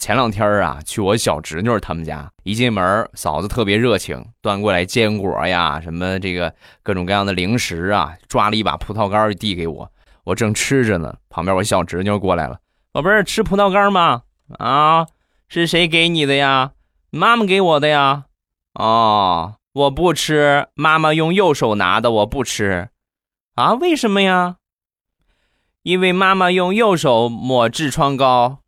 [0.00, 9.92] 前两天啊去我小侄女他们家一进门嫂子特别热情端过来坚果呀什么这个各种各样的零食啊抓了一把葡萄干递给我
[10.24, 12.58] 我正吃着呢旁边我小侄女过来了
[12.92, 14.22] 宝贝儿吃葡萄干吗
[14.58, 15.06] 啊
[15.48, 16.72] 是谁给你的呀
[17.10, 18.24] 妈妈给我的呀
[18.72, 22.88] 哦我不吃妈妈用右手拿的我不吃
[23.54, 24.56] 啊为什么呀
[25.82, 28.58] 因为妈妈用右手抹痔疮膏。